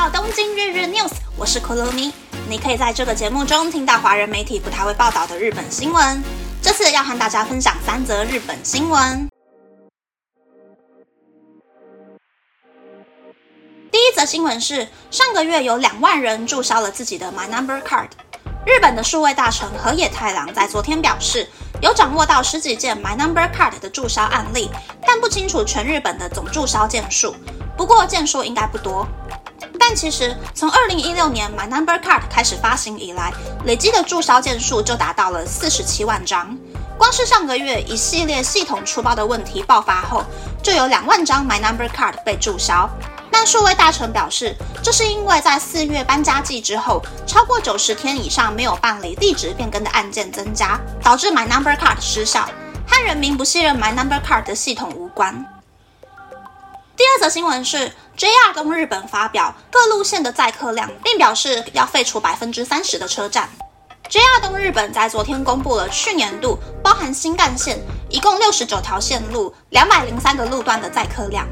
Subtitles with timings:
[0.00, 2.10] 到东京日日 news，我是 Kurumi。
[2.48, 6.24] 你可以在这个节目中听到华人媒体不太会报道的日本新闻。
[6.62, 9.28] 这次要和大家分享三则日本新闻。
[13.92, 18.08] 第一则新闻是，上个月有两万人注销了自己的 My Number Card。
[18.64, 21.46] 日本的数位大臣河野太郎在昨天表示，
[21.82, 24.70] 有掌握到十几件 My Number Card 的注销案例，
[25.06, 27.36] 但不清楚全日本的总注销件数。
[27.76, 29.06] 不过件数应该不多。
[29.90, 33.32] 但其实从二零一六年 My Number Card 开始发行以来，
[33.64, 36.56] 累积的注销件数就达到了四十七万张。
[36.96, 40.24] 光是上个月一系列系统出包的问题爆发后，
[40.62, 42.88] 就有两万张 My Number Card 被注销。
[43.32, 52.48] 但数位大臣表示，这是因为在四月搬家季之后，超过九十天以上没有办理地址变更的案件增加，导致 My Number Card 失效，
[52.86, 55.44] 和人民不信任 My Number Card 的系统无关。
[57.00, 63.48] 第二则新闻是，JR 东日本发表各路线的载客量，并表示要废除百分之三十的车站。
[64.10, 67.78] JR 东日本在昨天公布了去年度包含新干线
[68.10, 71.48] 一共六十九条线路、两百零三个路段的载客量，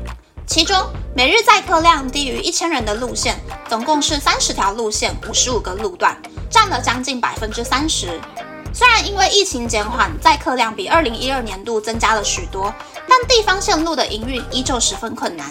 [0.46, 0.76] 其中
[1.16, 3.40] 每日载客量低于一千人的路线，
[3.70, 6.14] 总共是三十条路线、五十五个路段，
[6.50, 8.20] 占了将近百分之三十。
[8.72, 12.72] 虽然因为疫情减缓，载客量比二零一二年度增加了许多，
[13.08, 15.46] 但地方线路的营运依旧十分困难。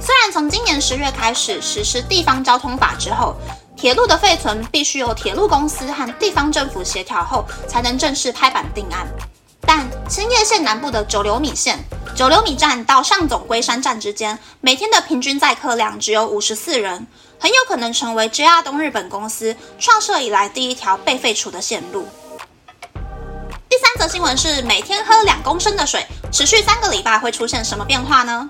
[0.00, 3.34] 虽然从今年十月开始实施地方交通法之后，
[3.76, 9.06] 铁路的废存必须由铁路公司和地方政府协调后才能正式拍板定案，
[9.62, 11.78] 但青叶线南部的九流米线、
[12.14, 17.06] 九流米站到上总龟山站之间，每天的平均载客量只有五十四人，
[17.38, 22.06] 很有可能成为 JR 东日本公司创设以来第一条被废除的线路。
[23.96, 28.46] 第三则新闻是，每天喝两公升的水，持续三个礼拜会出现什么变化呢？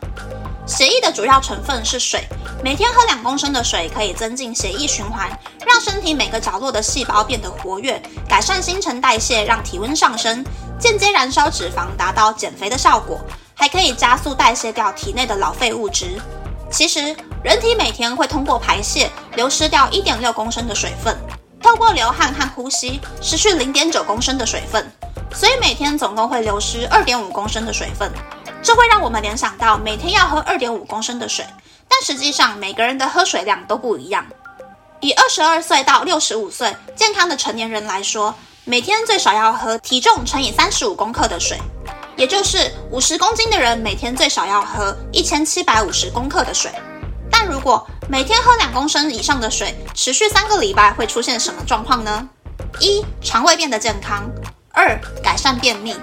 [0.67, 2.25] 血液的主要成分是水，
[2.65, 5.31] 每天喝两公升的水可以增进血液循环，
[5.65, 10.45] 让身体每个角落的细胞变得活跃，改善新陈代谢，让体温上升，
[10.81, 13.21] 间接燃烧脂肪，达到减肥的效果，
[13.55, 16.21] 还可以加速代谢掉体内的老废物质。
[16.73, 21.17] 其实，人体每天会通过排泄流失掉一点六公升的水分，
[21.63, 24.85] 透过流汗和呼吸失去零点九公升的水分。
[25.37, 28.11] 所以每天总共会流失二点五公升的水分，
[28.63, 31.45] 这会让我们联想到每天要喝二点五公升的水，
[31.87, 34.25] 但实际上每个人的喝水量都不一样。
[35.01, 41.61] 以二十二岁到六十五岁健康的成年人来说，每天最少要喝体重乘以三十五公克的水，
[42.17, 46.73] 也就是五十公斤的人每天最少要喝一千七百五十公克的水。
[47.31, 52.27] 但如果每天喝两公升以上的水，持续三个礼拜会出现什么状况呢？
[52.81, 54.25] 一、肠胃变得健康。
[54.77, 55.95] 二、改善便秘；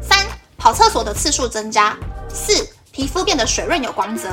[0.00, 0.26] 三、
[0.56, 1.94] 跑厕所的次数增加；
[2.32, 4.26] 四、皮肤变得水润有光泽。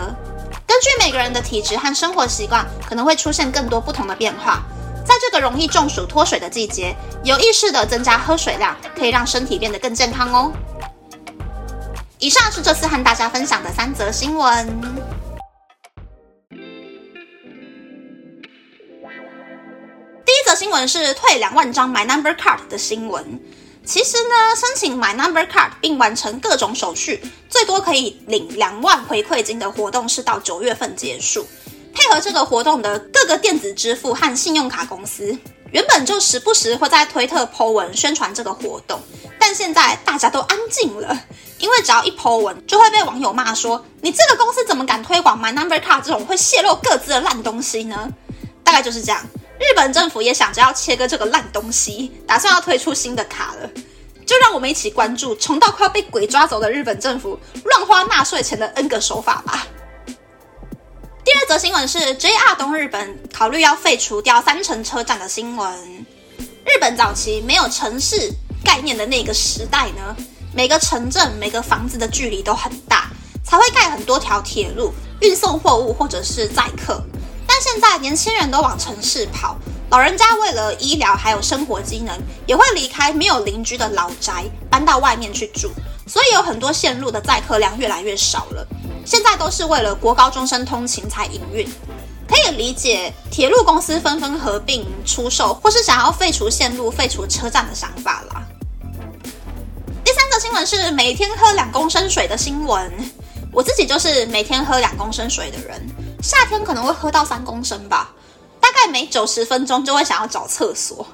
[0.66, 4.64] 根据每个人的体质和生活习惯，可能会出现更多不同的变化。
[5.06, 6.96] 在这个容易中暑脱水的季节，
[7.26, 10.54] 有意识的增加喝水量，可以让身体变得更健康哦。
[12.20, 14.81] 以上是这次和大家分享的三则新闻。
[20.26, 23.42] 第一则新闻是退两万张 My Number Card 的新闻。
[23.90, 27.20] 其实呢，申请买 Number Card 并完成各种手续，
[27.50, 31.48] 最多可以领两万回馈金的活动是到九月份结束。
[31.92, 35.36] 配合这个活动的各个电子支付和信用卡公司，
[35.72, 39.02] 原本就时不时会在推特 Po 文宣传这个活动，
[39.40, 41.20] 但现在大家都安静了，
[41.58, 48.08] 因为只要一 Po 文，就会被网友骂说：“你这个公司怎么敢推广 My Number Card 这种会泄露各自的烂东西呢？”
[48.64, 49.26] 大概就是这样。
[49.59, 53.70] 日本政府也想着要切割这个烂东西，打算要推出新的卡了，
[54.25, 59.68] 就让我们一起关注穷到快要被鬼抓走的日本政府乱花纳税钱的 N 个手法吧。
[61.25, 66.06] 第二则新闻是 JR 东日本考虑要废除掉三城车站的新闻。
[66.66, 68.31] 日本早期没有城市
[68.64, 70.16] 概念的那个时代呢，
[70.56, 73.09] 每个城镇、每个房子的距离都很大，
[73.44, 77.04] 才会盖很多条铁路运送货物或者是载客。
[77.71, 79.56] 现在年轻人都往城市跑，
[79.92, 85.69] 老人家为了医疗还有生活机能，也会离开没有邻居的老宅，搬到外面去住。
[86.07, 88.68] 所以有很多线路的载客量越来越少了。
[89.06, 91.63] 现在都是为了国高中生通勤才营运，
[92.27, 98.42] 可以理解铁路公司纷纷合并出售，或是想要废除线路、废除车站的想法啦。
[100.04, 102.92] 第三个新闻是每天喝两公升水的新闻，
[103.54, 105.88] 我自己就是每天喝两公升水的人。
[106.21, 108.12] 夏天可能会喝到三公升吧，
[108.60, 111.06] 大概每九十分钟就会想要找厕所。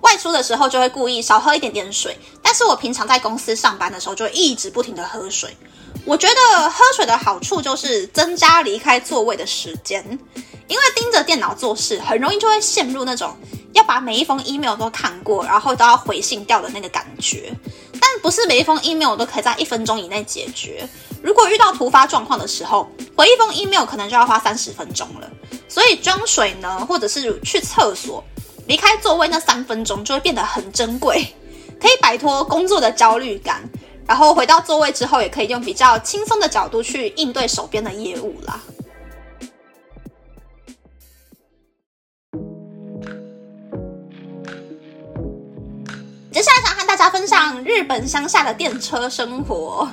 [0.00, 5.56] 外出的时候就会故意少喝一点点水，但是我平常在公司上班的时候就一直不停的喝水。
[6.04, 10.02] 我觉得喝水的好处就是增加离开座位的时间，
[10.66, 13.36] 因为盯着电脑做事，很容易就会陷入那种
[13.74, 17.52] 要把每一封 email 都看过，然后都要回信掉的那个感觉。
[18.00, 20.88] 但不是每一封 email 都可以在一分钟以内解决。
[21.22, 25.28] 如果遇到突发状况的时候，回一封 email 可能就要花三十分钟了。
[25.68, 28.24] 所以装水呢，或者是去厕所，
[28.66, 31.34] 离开座位那三分钟就会变得很珍贵，
[31.80, 33.68] 可以摆脱工作的焦虑感。
[34.08, 38.58] 然后回到座位之后，也可以用比较轻松的角度去应对手边的业务啦。
[46.32, 49.86] 接下来想和大家分享日本乡下的电车生活。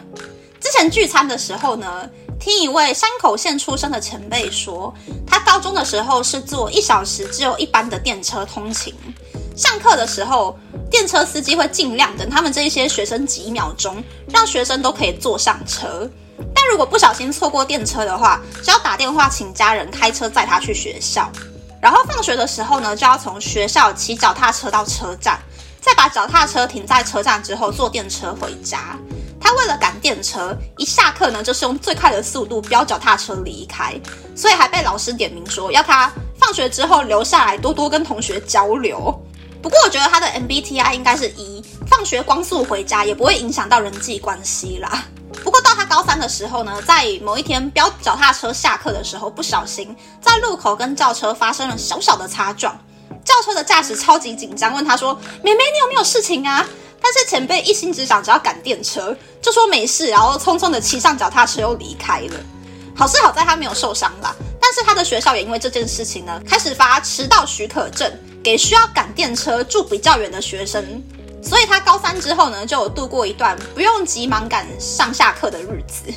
[0.61, 2.09] 之前聚餐的时候呢，
[2.39, 4.94] 听一位山口县出生的前辈说，
[5.27, 8.95] 他高中的时候是坐一小时只有一班的电车通勤，
[9.57, 10.57] 上课的时候。
[10.95, 16.09] 电车司机会尽量等他们这一些学生几秒钟，让学生都可以坐上车。
[16.53, 21.30] 但如果不小心错过电车的话，就要打电话请家人开车载他去学校。
[21.81, 25.38] 然后放学的时候呢，就要从学校骑脚踏车到车站，
[25.81, 28.97] 再把脚踏车停在车站之后坐电车回家。
[29.38, 34.00] 他为了赶电车，一下课呢就是用最快的速度飙脚踏车离开，
[34.33, 36.09] 所以还被老师点名说要他
[36.39, 39.13] 放学之后留下来多多跟同学交流。
[39.65, 45.03] 不过我觉得他的 MBTI 应该是一，放学光速回家也不会影响到人际关系啦。
[45.44, 52.79] 不过到他高三的时候呢，在某一天飙脚踏车下课的时候，不小心在路口跟轿车发生了小小的擦撞，
[53.23, 56.63] 轿车的驾驶超级紧张，问他说：“妹妹，你有没有事情啊？”
[57.01, 62.35] 但是前辈一心只想着要赶电车，就说没事，然后匆匆的骑上脚踏车又离开了。
[62.95, 68.11] 好是好在他没有受伤啦，但是他的学校也因为这件事情呢，开始发迟到许可证。
[68.45, 71.01] 给需要赶电车、住比较远的学生，
[71.42, 76.13] 所以他高三之后呢，就有度过一段不用急忙赶上下课的日子。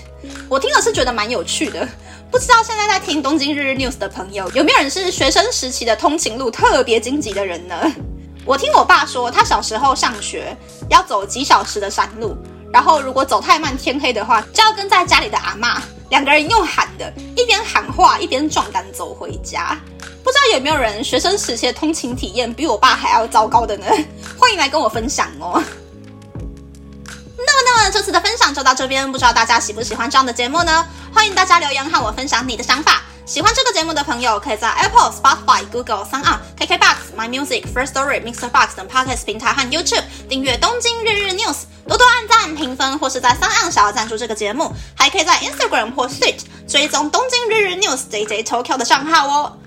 [0.46, 1.88] 我听了是觉得蛮有趣的，
[2.30, 7.74] 不知道现在在听东京日日 news 的朋友，有没有人是学生时期的通勤路特别荆棘的人呢？
[8.44, 10.54] 我听我爸说，他小时候上学
[10.90, 12.36] 要走几小时的山路，
[12.70, 15.80] 然后如果走太慢，天黑的话，就要跟在家里的阿妈
[16.10, 19.74] 两个人用喊的，一边喊话一边壮胆走回家。
[20.28, 23.86] 不知道有没有人学生时期的通勤体验比我爸还要糟糕的呢？
[24.38, 25.58] 欢迎来跟我分享哦。
[27.38, 30.86] 那么，那么这次的分享就到这边，不知道大家喜不喜欢这样的节目呢？
[31.14, 33.02] 欢迎大家留言和我分享你的想法。
[33.24, 41.54] 喜欢这个节目的朋友，可以在 Apple、Spotify、Google、s o n KKBox、My Music、First Story、Mixer Box 等 Podcast 平台和 YouTube 订阅《东京日日 News》，
[41.88, 49.58] 多多按赞、评分，或是在 s o n 想要赞助这个节目，还可以在 Instagram 或 Switch 追踪《东京日日 News》JJ Tokyo 的账号哦。